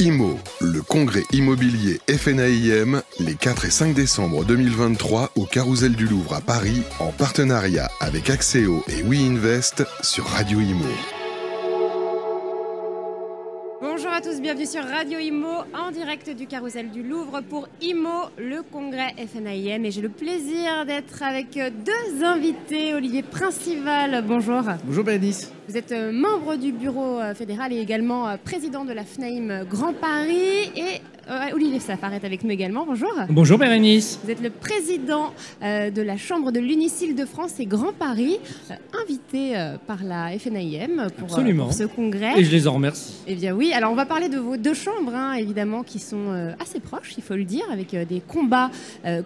[0.00, 6.34] IMO, le congrès immobilier FNAIM, les 4 et 5 décembre 2023 au Carousel du Louvre
[6.34, 10.84] à Paris, en partenariat avec Axéo et WeInvest sur Radio Imo.
[13.80, 18.28] Bonjour à tous, bienvenue sur Radio Imo en direct du Carousel du Louvre pour Imo,
[18.38, 19.84] le congrès FNAIM.
[19.84, 22.94] Et j'ai le plaisir d'être avec deux invités.
[22.94, 24.62] Olivier Principal, bonjour.
[24.84, 25.50] Bonjour Bérénice.
[25.68, 29.66] Vous êtes euh, membre du bureau euh, fédéral et également euh, président de la FNAIM
[29.68, 30.72] Grand Paris.
[30.74, 31.02] Et
[31.52, 32.86] Olivier Safar est avec nous également.
[32.86, 33.12] Bonjour.
[33.28, 34.18] Bonjour Bérénice.
[34.24, 38.38] Vous êtes le président de la Chambre de l'Unicile de France et Grand Paris,
[38.98, 39.52] invité
[39.86, 42.40] par la FNAIM pour, ce congrès.
[42.40, 43.16] Et je les en remercie.
[43.26, 46.54] Eh bien oui, alors on va parler de vos deux chambres, hein, évidemment, qui sont
[46.58, 48.70] assez proches, il faut le dire, avec des combats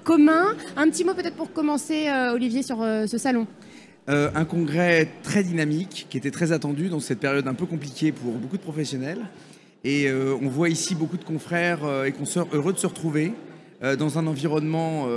[0.02, 0.56] communs.
[0.76, 3.46] Un petit mot peut-être pour commencer, Olivier, sur ce salon.
[4.08, 8.10] Euh, un congrès très dynamique qui était très attendu dans cette période un peu compliquée
[8.10, 9.20] pour beaucoup de professionnels.
[9.84, 13.32] Et euh, on voit ici beaucoup de confrères euh, et consoeurs heureux de se retrouver
[13.98, 15.08] dans un environnement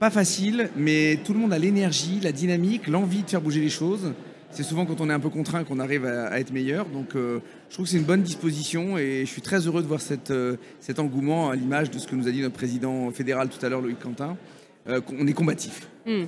[0.00, 3.70] pas facile, mais tout le monde a l'énergie, la dynamique, l'envie de faire bouger les
[3.70, 4.14] choses.
[4.50, 6.86] C'est souvent quand on est un peu contraint qu'on arrive à, être meilleur.
[6.86, 7.40] Donc je
[7.70, 11.50] trouve que c'est une bonne disposition et je suis très heureux de voir cet engouement
[11.50, 14.00] à l'image de ce que nous a dit notre président fédéral tout à l'heure, Loïc
[14.00, 14.36] Quentin.
[14.88, 15.86] on est combatif.
[16.04, 16.24] Hmm.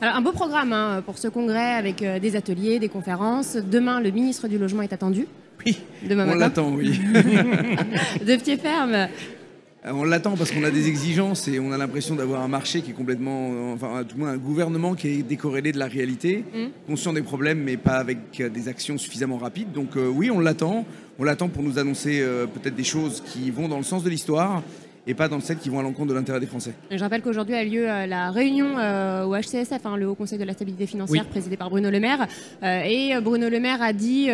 [0.00, 3.56] Alors, un beau programme hein, pour ce congrès avec euh, des ateliers, des conférences.
[3.56, 5.26] Demain, le ministre du Logement est attendu.
[5.64, 5.78] Oui,
[6.08, 7.00] Demain on l'attend, oui.
[8.26, 8.94] de pied ferme.
[8.94, 9.06] Euh,
[9.84, 12.90] on l'attend parce qu'on a des exigences et on a l'impression d'avoir un marché qui
[12.90, 16.88] est complètement, euh, enfin, tout moins un gouvernement qui est décorrélé de la réalité, mm.
[16.88, 19.72] conscient des problèmes, mais pas avec des actions suffisamment rapides.
[19.72, 20.84] Donc oui, on l'attend.
[21.18, 24.62] On l'attend pour nous annoncer peut-être des choses qui vont dans le sens de l'histoire
[25.06, 26.74] et pas dans celles qui vont à l'encontre de l'intérêt des Français.
[26.90, 30.38] Je rappelle qu'aujourd'hui a lieu euh, la réunion euh, au HCSF, hein, le Haut Conseil
[30.38, 32.26] de la Stabilité Financière, présidé par Bruno Le Maire.
[32.62, 34.28] Euh, et Bruno Le Maire a dit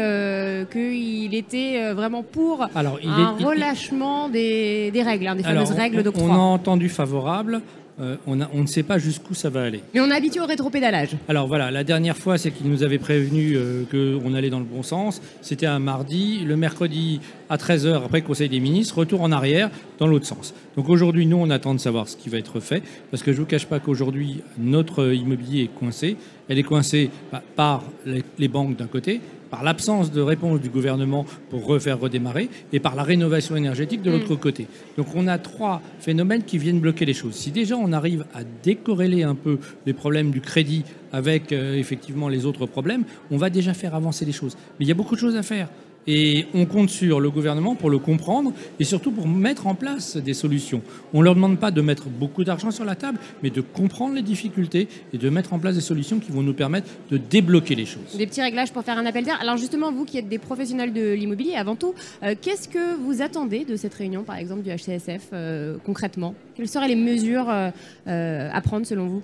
[0.73, 6.29] qu'il était vraiment pour un relâchement des, règles, hein, des fameuses règles d'octroi.
[6.29, 7.61] On a entendu favorable.
[8.03, 9.81] Euh, on, ne sait pas jusqu'où ça va aller.
[9.95, 11.11] Mais on est habitué au rétropédalage.
[11.29, 14.65] Alors voilà, la dernière fois, c'est qu'il nous avait prévenu euh, qu'on allait dans le
[14.65, 15.23] bon sens.
[15.41, 16.41] C'était un mardi.
[16.45, 20.53] Le mercredi, à 13h, après le Conseil des ministres, retour en arrière dans l'autre sens.
[20.77, 22.83] Donc aujourd'hui, nous, on attend de savoir ce qui va être fait.
[23.13, 26.17] Parce que je ne vous cache pas qu'aujourd'hui, notre immobilier est coincé.
[26.49, 29.21] Elle est coincée bah, par les banques d'un côté,
[29.53, 34.11] par l'absence de réponse du gouvernement pour refaire redémarrer et par la rénovation énergétique de
[34.11, 34.39] l'autre mm.
[34.39, 34.67] côté.
[34.97, 37.35] Donc on a trois phénomènes qui viennent bloquer les choses.
[37.35, 42.31] Si déjà on arrive à décorréler un peu les problèmes du crédit avec euh, effectivement
[42.31, 44.57] les autres problèmes, on va déjà faire avancer les choses.
[44.81, 45.69] Mais il y a beaucoup de choses à faire.
[46.07, 50.17] Et on compte sur le gouvernement pour le comprendre et surtout pour mettre en place
[50.17, 50.83] des solutions.
[51.13, 54.15] On ne leur demande pas de mettre beaucoup d'argent sur la table, mais de comprendre
[54.15, 57.75] les difficultés et de mettre en place des solutions qui vont nous permettre de débloquer
[57.75, 58.17] les choses.
[58.17, 59.39] Des petits réglages pour faire un appel d'air.
[59.41, 63.23] Alors justement, vous qui êtes des professionnels de l'immobilier, avant tout, euh, qu'est-ce que vous
[63.23, 66.35] attendez de cette réunion, par exemple, du HCSF, euh, concrètement?
[66.55, 69.23] Quelles seraient les mesures euh, à prendre selon vous?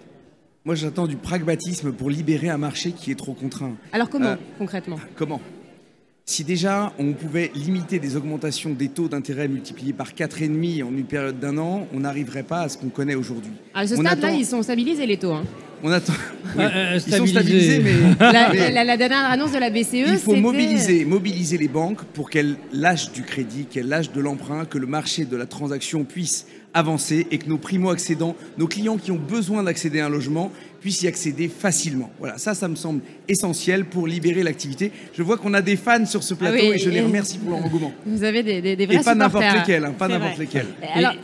[0.64, 3.72] Moi, j'attends du pragmatisme pour libérer un marché qui est trop contraint.
[3.92, 4.98] Alors comment, concrètement?
[5.16, 5.40] Comment?
[6.28, 11.06] Si déjà on pouvait limiter des augmentations des taux d'intérêt multipliés par 4,5 en une
[11.06, 13.52] période d'un an, on n'arriverait pas à ce qu'on connaît aujourd'hui.
[13.72, 15.32] À ce stade-là, ils sont stabilisés les taux.
[15.32, 15.44] Hein.
[15.82, 16.12] On attend.
[16.58, 17.92] Euh, euh, ils sont stabilisés, mais...
[18.72, 23.12] La, dernière annonce de la BCE, Il faut mobiliser, mobiliser les banques pour qu'elles lâchent
[23.12, 26.46] du crédit, qu'elles lâchent de l'emprunt, que le marché de la transaction puisse
[26.78, 30.50] avancer et que nos primo-accédants, nos clients qui ont besoin d'accéder à un logement,
[30.80, 32.10] puissent y accéder facilement.
[32.18, 34.92] Voilà, ça, ça me semble essentiel pour libérer l'activité.
[35.12, 37.50] Je vois qu'on a des fans sur ce plateau ah et je les remercie pour
[37.50, 37.92] leur engouement.
[38.06, 40.66] Vous avez des, des, des vrais Et pas n'importe lesquels, hein, pas n'importe lesquels.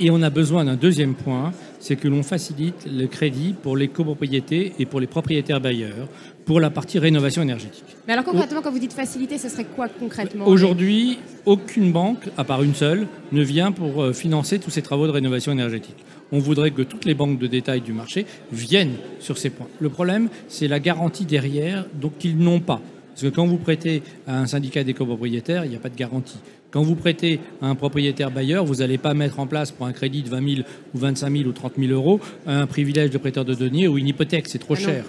[0.00, 1.53] Et, et, on a besoin d'un deuxième point,
[1.84, 6.09] c'est que l'on facilite le crédit pour les copropriétés et pour les propriétaires bailleurs
[6.47, 7.84] pour la partie rénovation énergétique.
[8.06, 10.47] Mais alors concrètement, quand vous dites faciliter, ce serait quoi concrètement?
[10.47, 15.06] Aujourd'hui, aucune banque, à part une seule, ne vient pour euh, financer tous ces travaux
[15.06, 15.97] de rénovation énergétique
[16.33, 19.69] on voudrait que toutes les banques de détail du marché viennent sur ces points.
[19.78, 22.81] Le problème, c'est la garantie derrière, donc qu'ils n'ont pas.
[23.11, 25.97] Parce que quand vous prêtez à un syndicat des copropriétaires, il n'y a pas de
[25.97, 26.39] garantie.
[26.75, 29.93] Quand vous prêtez à un propriétaire bailleur, vous n'allez pas mettre en place pour un
[29.93, 33.45] crédit de 20 000 ou 25 000 ou 30 000 euros un privilège de prêteur
[33.45, 35.04] de deniers ou une hypothèque, c'est trop ah cher.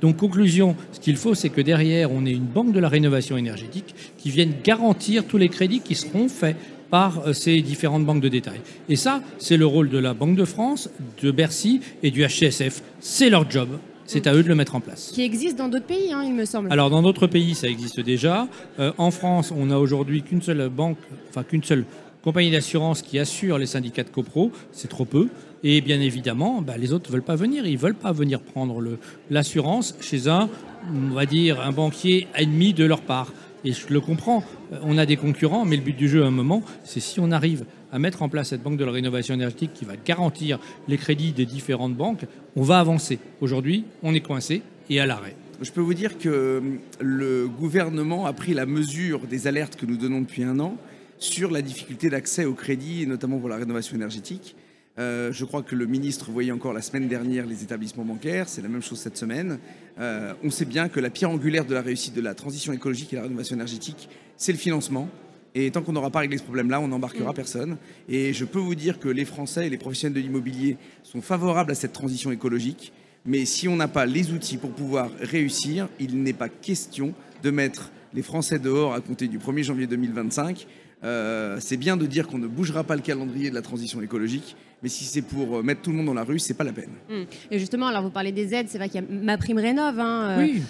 [0.00, 3.36] Donc conclusion, ce qu'il faut, c'est que derrière, on ait une banque de la rénovation
[3.36, 6.54] énergétique qui vienne garantir tous les crédits qui seront faits
[6.88, 8.60] par euh, ces différentes banques de détail.
[8.88, 10.88] Et ça, c'est le rôle de la Banque de France,
[11.20, 12.80] de Bercy et du HCSF.
[13.00, 13.70] C'est leur job.
[14.08, 15.10] C'est à eux de le mettre en place.
[15.12, 16.72] Qui existe dans d'autres pays, hein, il me semble.
[16.72, 18.48] Alors dans d'autres pays, ça existe déjà.
[18.78, 20.96] Euh, en France, on a aujourd'hui qu'une seule banque,
[21.28, 21.84] enfin qu'une seule
[22.22, 24.50] compagnie d'assurance qui assure les syndicats de copro.
[24.72, 25.28] C'est trop peu.
[25.62, 27.66] Et bien évidemment, bah, les autres ne veulent pas venir.
[27.66, 28.82] Ils ne veulent pas venir prendre
[29.30, 30.48] l'assurance chez un,
[30.90, 33.32] on va dire, un banquier ennemi de leur part.
[33.64, 34.42] Et je le comprends,
[34.82, 37.30] on a des concurrents, mais le but du jeu à un moment, c'est si on
[37.30, 40.58] arrive à mettre en place cette banque de la rénovation énergétique qui va garantir
[40.88, 42.26] les crédits des différentes banques,
[42.56, 43.18] on va avancer.
[43.40, 45.36] Aujourd'hui, on est coincé et à l'arrêt.
[45.60, 49.86] Je peux vous dire que hum, le gouvernement a pris la mesure des alertes que
[49.86, 50.76] nous donnons depuis un an
[51.18, 54.54] sur la difficulté d'accès au crédit, notamment pour la rénovation énergétique.
[54.98, 58.62] Euh, je crois que le ministre voyait encore la semaine dernière les établissements bancaires, c'est
[58.62, 59.58] la même chose cette semaine.
[60.00, 63.12] Euh, on sait bien que la pierre angulaire de la réussite de la transition écologique
[63.12, 65.08] et la rénovation énergétique, c'est le financement.
[65.54, 67.34] Et tant qu'on n'aura pas réglé ce problème-là, on n'embarquera mm.
[67.34, 67.76] personne.
[68.08, 71.70] Et je peux vous dire que les Français et les professionnels de l'immobilier sont favorables
[71.70, 72.92] à cette transition écologique.
[73.24, 77.50] Mais si on n'a pas les outils pour pouvoir réussir, il n'est pas question de
[77.50, 80.66] mettre les Français dehors à compter du 1er janvier 2025
[81.04, 84.56] euh, c'est bien de dire qu'on ne bougera pas le calendrier de la transition écologique,
[84.82, 86.72] mais si c'est pour euh, mettre tout le monde dans la rue, c'est pas la
[86.72, 86.90] peine.
[87.08, 87.24] Hum.
[87.52, 89.98] Et justement, alors vous parlez des aides, c'est vrai qu'il y a ma prime rénov,
[90.00, 90.62] hein, euh, oui.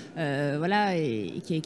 [0.58, 1.62] voilà, et, qui,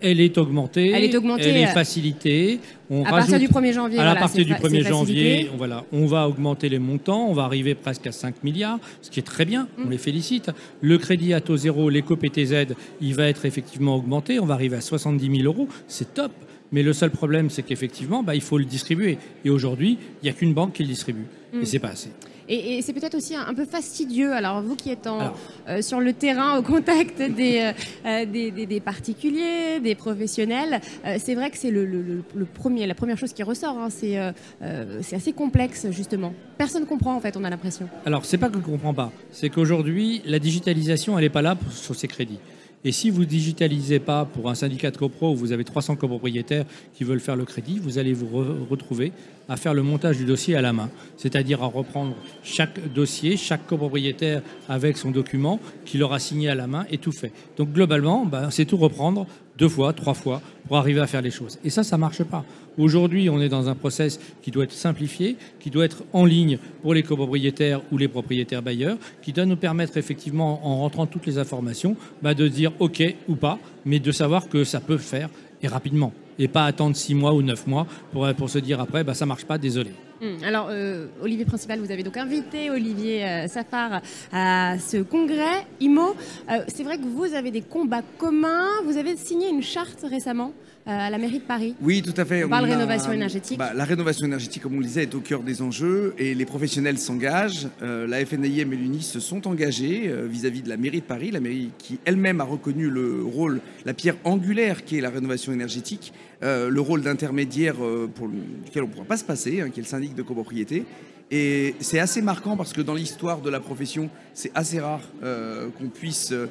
[0.00, 2.60] elle est augmentée, elle est augmentée, elle est facilitée.
[2.88, 3.98] On à partir du 1er janvier.
[3.98, 8.06] À partir du 1er janvier, voilà, on va augmenter les montants, on va arriver presque
[8.06, 9.90] à 5 milliards, ce qui est très bien, on hum.
[9.90, 10.50] les félicite.
[10.80, 14.80] Le crédit à taux zéro, l'éco-PTZ, il va être effectivement augmenté, on va arriver à
[14.80, 16.32] 70 000 euros, c'est top.
[16.72, 19.18] Mais le seul problème, c'est qu'effectivement, bah, il faut le distribuer.
[19.44, 21.26] Et aujourd'hui, il n'y a qu'une banque qui le distribue.
[21.52, 21.64] Et Et mm.
[21.66, 22.10] c'est pas assez.
[22.52, 24.32] Et, c'est peut-être aussi un, peu fastidieux.
[24.32, 25.32] Alors, vous qui êtes en,
[25.68, 27.72] euh, sur le terrain, au contact des, euh,
[28.04, 30.80] euh, des, des, particuliers, des professionnels,
[31.18, 33.78] c'est vrai que c'est le, le, premier, la première chose qui ressort.
[33.78, 33.88] Hein.
[33.90, 36.34] c'est assez complexe, justement.
[36.58, 37.88] Personne ne comprend, en fait, on a l'impression.
[38.04, 39.12] Alors, c'est pas que ne comprend pas.
[39.30, 42.40] C'est qu'aujourd'hui, la digitalisation, elle n'est pas là pour, sur ces crédits.
[42.82, 46.64] Et si vous digitalisez pas pour un syndicat de copro où vous avez 300 copropriétaires
[46.94, 48.28] qui veulent faire le crédit, vous allez vous
[48.70, 49.12] retrouver
[49.50, 52.14] à faire le montage du dossier à la main, c'est-à-dire à reprendre
[52.44, 57.10] chaque dossier, chaque copropriétaire avec son document qu'il aura signé à la main et tout
[57.10, 57.32] fait.
[57.56, 59.26] Donc globalement, ben, c'est tout reprendre
[59.58, 61.58] deux fois, trois fois pour arriver à faire les choses.
[61.64, 62.44] Et ça, ça marche pas.
[62.78, 66.58] Aujourd'hui, on est dans un process qui doit être simplifié, qui doit être en ligne
[66.80, 71.26] pour les copropriétaires ou les propriétaires bailleurs, qui doit nous permettre effectivement, en rentrant toutes
[71.26, 75.28] les informations, bah, de dire OK ou pas, mais de savoir que ça peut faire
[75.62, 79.04] et rapidement, et pas attendre six mois ou neuf mois pour, pour se dire après,
[79.04, 79.90] bah, ça marche pas, désolé.
[80.22, 84.02] Hum, alors, euh, Olivier Principal, vous avez donc invité Olivier euh, Safar
[84.32, 86.14] à ce congrès IMO.
[86.50, 88.68] Euh, c'est vrai que vous avez des combats communs.
[88.84, 90.52] Vous avez signé une charte récemment
[90.86, 91.74] à la mairie de Paris.
[91.80, 92.44] Oui, tout à fait.
[92.44, 93.58] On, parle rénovation énergétique.
[93.58, 96.44] Bah, la rénovation énergétique, comme on le disait, est au cœur des enjeux et les
[96.44, 97.68] professionnels s'engagent.
[97.80, 101.70] la FNIM et l'UNIS se sont engagés vis-à-vis de la mairie de Paris, la mairie
[101.78, 106.12] qui elle-même a reconnu le rôle, la pierre angulaire qui est la rénovation énergétique,
[106.42, 107.76] le rôle d'intermédiaire
[108.14, 110.84] pour lequel on ne pourra pas se passer, hein, qui est le syndic de copropriété.
[111.30, 115.68] Et c'est assez marquant parce que dans l'histoire de la profession, c'est assez rare euh,
[115.78, 116.48] qu'on puisse euh,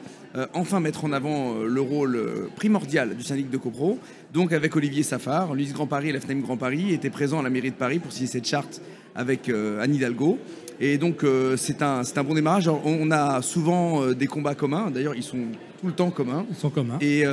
[0.53, 3.99] enfin mettre en avant euh, le rôle primordial du syndic de copro.
[4.33, 7.43] Donc avec Olivier Safar, l'UIS Grand Paris et la FNEM Grand Paris étaient présents à
[7.43, 8.81] la mairie de Paris pour signer cette charte
[9.15, 10.37] avec Anne Hidalgo.
[10.79, 11.25] Et donc
[11.57, 12.69] c'est un, un bon démarrage.
[12.69, 15.39] on a souvent des combats communs, d'ailleurs ils sont
[15.81, 16.45] tout le temps communs.
[16.49, 16.99] Ils sont communs.
[17.01, 17.25] Et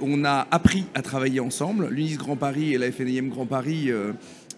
[0.00, 1.88] on a appris à travailler ensemble.
[1.90, 3.90] L'UNIS Grand Paris et la FNIM Grand Paris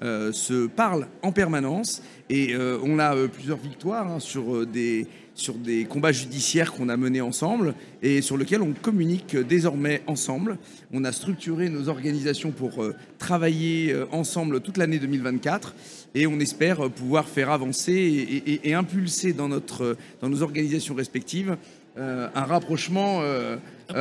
[0.02, 5.06] euh, se parlent en permanence et euh, on a euh, plusieurs victoires hein, sur, des,
[5.34, 10.58] sur des combats judiciaires qu'on a menés ensemble et sur lesquels on communique désormais ensemble.
[10.92, 12.84] On a structuré nos organisations pour
[13.18, 15.74] travailler ensemble toute l'année 2024
[16.14, 21.56] et on espère pouvoir faire avancer et, et impulser dans, notre, dans nos organisations respectives
[21.96, 23.22] un rapprochement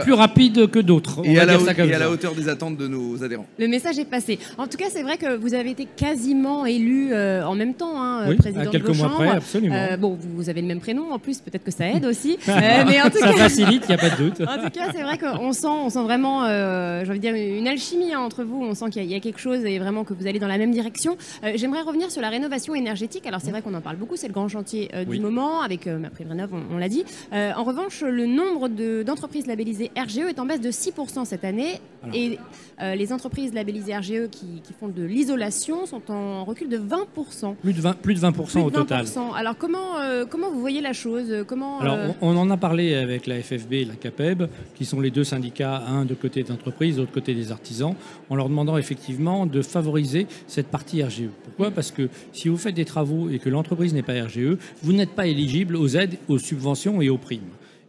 [0.01, 1.21] plus rapide que d'autres.
[1.23, 3.45] Et, à la, et à la hauteur des attentes de nos adhérents.
[3.57, 4.39] Le message est passé.
[4.57, 8.01] En tout cas, c'est vrai que vous avez été quasiment élu euh, en même temps,
[8.01, 9.75] hein, oui, président à quelques de mois après, absolument.
[9.75, 12.37] Euh, bon, vous avez le même prénom en plus, peut-être que ça aide aussi.
[12.47, 14.41] mais en tout ça facilite, il n'y a pas de doute.
[14.41, 17.67] en tout cas, c'est vrai qu'on sent, on sent vraiment, j'ai envie de dire, une
[17.67, 18.63] alchimie hein, entre vous.
[18.63, 20.71] On sent qu'il y, a quelque chose et vraiment que vous allez dans la même
[20.71, 21.17] direction.
[21.55, 23.25] J'aimerais revenir sur la rénovation énergétique.
[23.27, 26.09] Alors, c'est vrai qu'on en parle beaucoup, c'est le grand chantier du moment avec ma
[26.09, 27.03] prime rénov, on, l'a dit.
[27.31, 28.69] en revanche, le nombre
[29.03, 31.79] d'entreprises labellisées RGE est en baisse de 6% cette année.
[32.13, 32.37] Et
[32.81, 37.55] euh, les entreprises labellisées RGE qui, font de l'isolation sont en recul de 20%.
[37.55, 39.05] Plus de 20%, plus de 20 au total.
[39.35, 42.95] Alors comment, euh, comment vous voyez la chose comment, Alors, euh, on, en a parlé
[42.95, 46.51] avec la FFB et la CAPEB, qui sont les deux syndicats, un de côté des
[46.51, 47.95] entreprises, l'autre côté des artisans,
[48.29, 51.29] en leur demandant effectivement de favoriser cette partie RGE.
[51.45, 51.71] Pourquoi?
[51.71, 55.11] Parce que si vous faites des travaux et que l'entreprise n'est pas RGE, vous n'êtes
[55.11, 57.41] pas éligible aux aides, aux subventions et aux primes.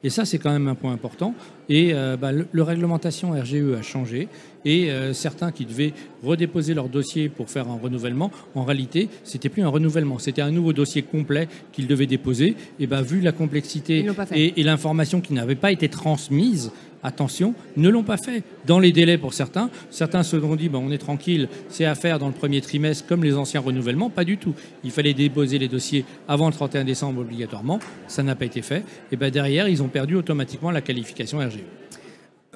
[0.04, 1.34] Et ça, c'est quand même un point important.
[1.70, 4.28] Et euh, bah, le, réglementation RGE a changé.
[4.66, 9.49] Et euh, certains qui devaient redéposer leur dossier pour faire un renouvellement, en réalité, c'était
[9.49, 12.54] plus un renouvellement, c'était un nouveau dossier complet qu'ils devaient déposer.
[12.78, 16.70] Et bah, vu la complexité et, et l'information qui n'avait pas été transmise
[17.04, 18.42] attention, ne l'ont pas fait.
[18.66, 21.94] Dans les délais pour certains, certains se sont dit, ben, on est tranquille, c'est à
[21.94, 24.11] faire dans le premier trimestre comme les anciens renouvellements.
[24.11, 24.54] Pas du tout.
[24.82, 27.78] Il fallait déposer les dossiers avant le 31 décembre obligatoirement.
[28.08, 28.84] Ça n'a pas été fait.
[29.12, 31.61] Et ben derrière, ils ont perdu automatiquement la qualification RGE.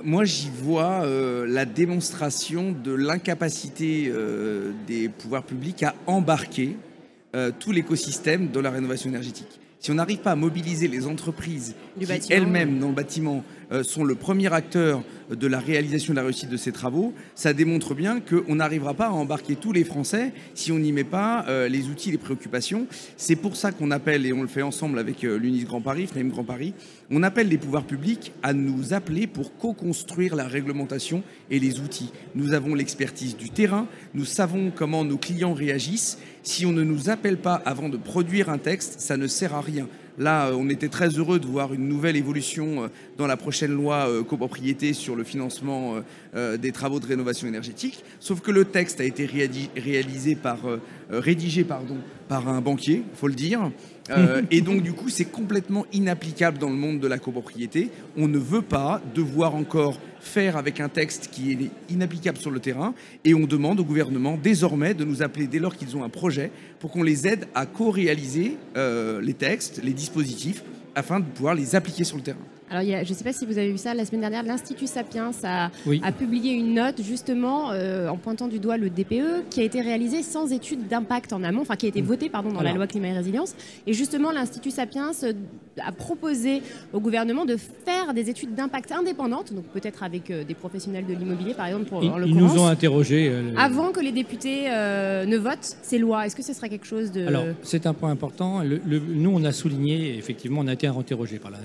[0.02, 6.76] Moi, j'y vois euh, la démonstration de l'incapacité euh, des pouvoirs publics à embarquer
[7.34, 9.60] euh, tout l'écosystème dans la rénovation énergétique.
[9.80, 13.44] Si on n'arrive pas à mobiliser les entreprises qui elles-mêmes dans le bâtiment
[13.82, 17.94] sont le premier acteur de la réalisation de la réussite de ces travaux, ça démontre
[17.94, 21.86] bien qu'on n'arrivera pas à embarquer tous les Français si on n'y met pas les
[21.86, 22.86] outils, les préoccupations.
[23.16, 26.28] C'est pour ça qu'on appelle, et on le fait ensemble avec l'UNIS Grand Paris, FNAIM
[26.28, 26.74] Grand Paris,
[27.10, 32.12] on appelle les pouvoirs publics à nous appeler pour co-construire la réglementation et les outils.
[32.34, 36.18] Nous avons l'expertise du terrain, nous savons comment nos clients réagissent.
[36.42, 39.60] Si on ne nous appelle pas avant de produire un texte, ça ne sert à
[39.60, 39.88] rien.
[40.18, 43.72] Là, euh, on était très heureux de voir une nouvelle évolution euh, dans la prochaine
[43.72, 45.96] loi euh, copropriété sur le financement
[46.60, 48.04] des travaux de rénovation énergétique.
[48.20, 49.26] Sauf que le texte a été
[49.76, 50.58] réalisé par,
[51.10, 51.96] rédigé pardon,
[52.28, 53.70] par un banquier, faut le dire.
[54.50, 57.90] et donc, du coup, c'est complètement inapplicable dans le monde de la copropriété.
[58.16, 62.60] On ne veut pas devoir encore faire avec un texte qui est inapplicable sur le
[62.60, 62.94] terrain.
[63.24, 66.50] Et on demande au gouvernement désormais de nous appeler dès lors qu'ils ont un projet
[66.80, 70.62] pour qu'on les aide à co-réaliser les textes, les dispositifs,
[70.98, 72.38] afin de pouvoir les appliquer sur le terrain.
[72.70, 75.30] Alors, je ne sais pas si vous avez vu ça, la semaine dernière, l'Institut Sapiens
[75.42, 75.70] a,
[76.02, 79.80] a, publié une note justement euh, en pointant du doigt le DPE qui a été
[79.80, 82.06] réalisé sans étude d'impact en amont, enfin qui a été mm.
[82.06, 83.54] voté pardon, dans la loi climat et résilience.
[83.86, 85.32] Et justement, l'Institut Sapiens euh,
[85.84, 90.54] a proposé au gouvernement de faire des études d'impact indépendantes, donc peut-être avec euh, des
[90.54, 91.86] professionnels de l'immobilier par exemple.
[91.86, 93.32] Pour, ils, ils nous ont interrogés.
[93.56, 97.26] Avant que les députés ne votent ces lois, est-ce que ce sera quelque chose de...
[97.26, 98.62] Alors, c'est un point important.
[98.62, 101.58] nous, on a souligné, effectivement, on a été interrogé par la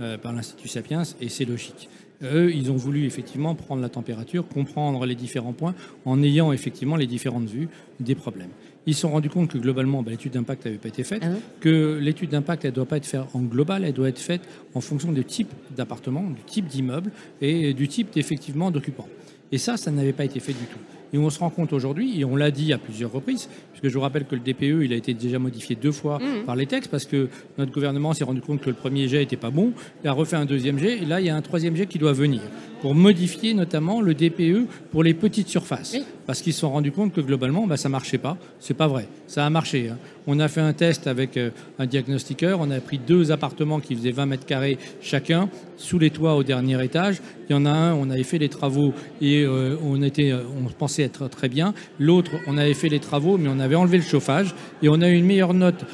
[0.00, 1.88] euh, par l'Institut Sapiens, et c'est logique.
[2.22, 5.74] Eux, ils ont voulu effectivement prendre la température, comprendre les différents points,
[6.04, 8.50] en ayant effectivement les différentes vues des problèmes.
[8.86, 11.36] Ils se sont rendus compte que globalement, bah, l'étude d'impact n'avait pas été faite, ah
[11.60, 14.42] que l'étude d'impact, elle ne doit pas être faite en global, elle doit être faite
[14.74, 19.08] en fonction du type d'appartement, du type d'immeuble et du type effectivement d'occupant.
[19.52, 20.78] Et ça, ça n'avait pas été fait du tout.
[21.12, 23.94] Et on se rend compte aujourd'hui, et on l'a dit à plusieurs reprises, puisque je
[23.94, 26.44] vous rappelle que le DPE, il a été déjà modifié deux fois mmh.
[26.44, 29.36] par les textes, parce que notre gouvernement s'est rendu compte que le premier jet n'était
[29.36, 29.72] pas bon,
[30.04, 31.98] il a refait un deuxième jet, et là, il y a un troisième jet qui
[31.98, 32.42] doit venir,
[32.80, 35.96] pour modifier notamment le DPE pour les petites surfaces.
[36.26, 38.36] Parce qu'ils se sont rendus compte que globalement, bah, ça ne marchait pas.
[38.60, 39.08] C'est pas vrai.
[39.26, 39.88] Ça a marché.
[39.88, 39.96] Hein.
[40.26, 43.94] On a fait un test avec euh, un diagnostiqueur, on a pris deux appartements qui
[43.94, 45.48] faisaient 20 mètres carrés chacun,
[45.78, 47.22] sous les toits au dernier étage.
[47.48, 50.42] Il y en a un, on avait fait les travaux et euh, on, était, euh,
[50.62, 51.74] on pensait être très bien.
[51.98, 54.54] L'autre, on avait fait les travaux, mais on avait enlevé le chauffage.
[54.82, 55.84] Et on a eu une meilleure note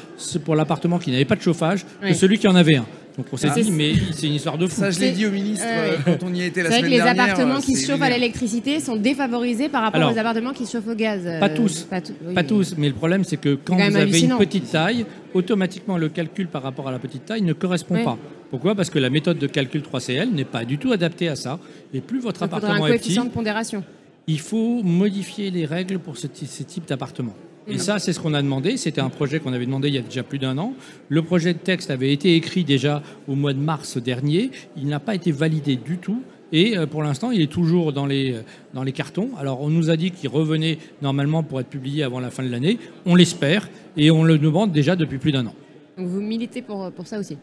[0.43, 2.85] pour l'appartement qui n'avait pas de chauffage que celui qui en avait un.
[3.17, 4.81] Donc on s'est dit, mais c'est une histoire de fou.
[4.81, 7.05] Ça, je l'ai dit au ministre euh, quand on y était la semaine dernière.
[7.05, 10.17] C'est vrai que les appartements qui se chauffent à l'électricité sont défavorisés par rapport aux
[10.17, 11.23] appartements qui se chauffent au gaz.
[11.39, 11.87] Pas tous.
[12.33, 12.75] Pas, tous.
[12.77, 16.63] Mais le problème, c'est que quand vous avez une petite taille, automatiquement, le calcul par
[16.63, 18.17] rapport à la petite taille ne correspond pas.
[18.49, 18.75] Pourquoi?
[18.75, 21.59] Parce que la méthode de calcul 3CL n'est pas du tout adaptée à ça.
[21.93, 23.83] Et plus votre appartement est petit, de pondération.
[24.27, 27.33] Il faut modifier les règles pour ce, type d'appartement.
[27.67, 28.77] Et ça, c'est ce qu'on a demandé.
[28.77, 30.73] C'était un projet qu'on avait demandé il y a déjà plus d'un an.
[31.09, 34.51] Le projet de texte avait été écrit déjà au mois de mars dernier.
[34.77, 36.21] Il n'a pas été validé du tout.
[36.51, 38.41] Et euh, pour l'instant, il est toujours dans les, euh,
[38.75, 39.31] dans les cartons.
[39.39, 42.49] Alors, on nous a dit qu'il revenait normalement pour être publié avant la fin de
[42.49, 42.77] l'année.
[43.07, 43.67] On l'espère
[43.97, 45.55] et on le demande déjà depuis plus d'un an.
[45.97, 47.37] Vous militez pour, pour ça aussi?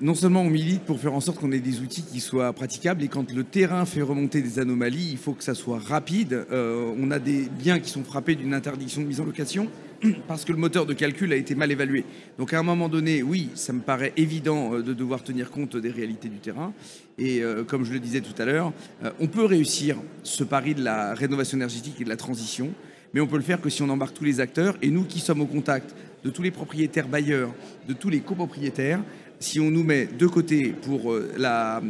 [0.00, 3.02] Non seulement on milite pour faire en sorte qu'on ait des outils qui soient praticables,
[3.02, 6.46] et quand le terrain fait remonter des anomalies, il faut que ça soit rapide.
[6.50, 9.68] Euh, on a des biens qui sont frappés d'une interdiction de mise en location
[10.28, 12.04] parce que le moteur de calcul a été mal évalué.
[12.38, 15.76] Donc à un moment donné, oui, ça me paraît évident euh, de devoir tenir compte
[15.76, 16.72] des réalités du terrain.
[17.18, 18.72] Et euh, comme je le disais tout à l'heure,
[19.20, 22.70] on peut réussir ce pari de la rénovation énergétique et de la transition,
[23.14, 24.76] mais on peut le faire que si on embarque tous les acteurs.
[24.82, 25.94] Et nous qui sommes au contact
[26.24, 27.52] de tous les propriétaires bailleurs,
[27.88, 29.02] de tous les copropriétaires,
[29.42, 31.80] si on nous met de côté pour euh, la,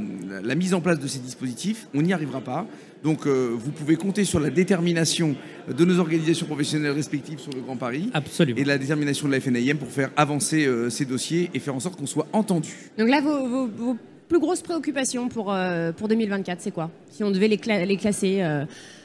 [0.57, 2.67] mise en place de ces dispositifs, on n'y arrivera pas.
[3.03, 5.35] Donc euh, vous pouvez compter sur la détermination
[5.69, 8.59] de nos organisations professionnelles respectives sur le Grand Paris Absolument.
[8.59, 11.81] et la détermination de la FNAIM pour faire avancer euh, ces dossiers et faire en
[11.81, 12.91] sorte qu'on soit entendu.
[12.97, 13.97] Donc là, vos,
[14.29, 15.55] plus grosses préoccupations pour,
[15.97, 16.91] pour 2024, c'est quoi?
[17.11, 18.43] Si on devait les, les classer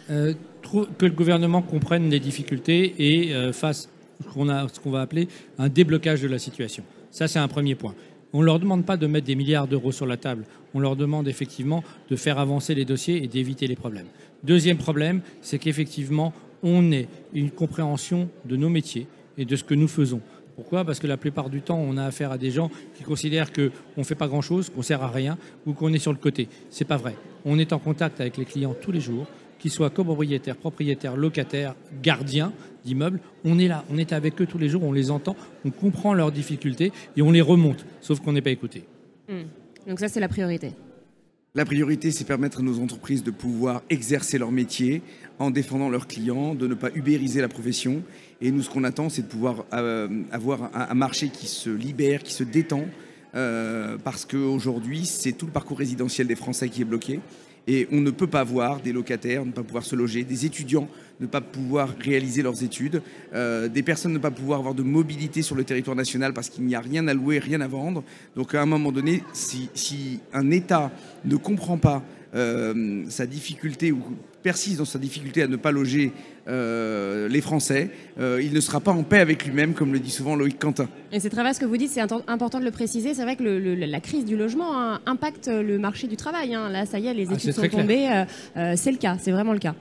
[0.08, 3.90] Que le gouvernement comprenne les difficultés et fasse
[4.24, 5.28] ce qu'on va appeler
[5.58, 6.84] un déblocage de la situation.
[7.12, 7.94] Ça, c'est un premier point.
[8.34, 10.46] On ne leur demande pas de mettre des milliards d'euros sur la table.
[10.74, 14.08] On leur demande effectivement de faire avancer les dossiers et d'éviter les problèmes.
[14.44, 19.08] Deuxième problème, c'est qu'effectivement, on ait une compréhension de nos métiers
[19.38, 20.22] et de ce que nous faisons.
[20.56, 20.84] Pourquoi?
[20.84, 23.70] Parce que la plupart du temps, on a affaire à des gens qui considèrent qu'on
[23.98, 26.50] ne fait pas grand-chose, qu'on sert à rien ou qu'on est sur le côté.
[26.72, 27.16] C'est pas vrai.
[27.46, 29.28] On est en contact avec les clients tous les jours,
[29.60, 32.54] qu'ils soient copropriétaires, propriétaires, locataires, gardiens
[32.86, 33.20] d'immeubles.
[33.44, 35.36] On est là, on est avec eux tous les jours, on les entend,
[35.66, 38.84] on comprend leurs difficultés et on les remonte, sauf qu'on n'est pas écouté.
[39.30, 39.44] Hmm.
[39.88, 40.72] Donc ça, c'est la priorité.
[41.56, 45.02] La priorité, c'est permettre à nos entreprises de pouvoir exercer leur métier
[45.40, 48.04] en défendant leurs clients, de ne pas ubériser la profession.
[48.42, 52.22] Et nous, ce qu'on attend, c'est de pouvoir euh, avoir un, marché qui se libère,
[52.22, 52.86] qui se détend,
[53.34, 57.22] euh, parce qu'aujourd'hui, c'est tout le parcours résidentiel des Français qui est bloqué.
[57.68, 60.88] Et on ne peut pas voir des locataires ne pas pouvoir se loger, des étudiants
[61.20, 63.02] ne pas pouvoir réaliser leurs études,
[63.34, 66.66] euh, des personnes ne pas pouvoir avoir de mobilité sur le territoire national parce qu'il
[66.66, 68.04] n'y a rien à louer, rien à vendre.
[68.36, 70.92] Donc à un moment donné, si, si un État
[71.26, 72.04] ne comprend pas
[72.36, 74.00] euh, sa difficulté ou
[74.44, 76.12] persiste dans sa difficulté à ne pas loger
[76.48, 80.12] euh, les Français, euh, il ne sera pas en paix avec lui-même, comme le dit
[80.12, 80.90] souvent Loïc Quentin.
[81.14, 83.14] Et c'est très vrai ce que vous dites, c'est important de le préciser.
[83.14, 86.54] C'est vrai que la crise du logement hein, impacte le marché du travail.
[86.54, 86.70] Hein.
[86.70, 88.26] Là, ça y est, les ah, études sont tombées.
[88.76, 89.76] c'est le cas, c'est vraiment le cas.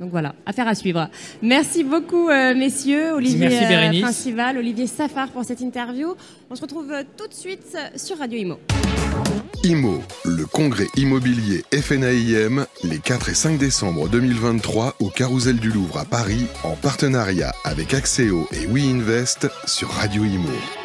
[0.00, 1.08] Donc voilà, affaire à suivre.
[1.42, 3.12] Merci beaucoup, messieurs.
[3.12, 6.14] Olivier Principal, Olivier Safar pour cette interview.
[6.50, 8.58] On se retrouve tout de suite sur Radio Imo.
[9.62, 15.98] IMO, le congrès immobilier FNAIM, les 4 et 5 décembre 2023 au Carousel du Louvre
[15.98, 20.79] à Paris, en partenariat avec Axéo et WeInvest sur Radio IMO.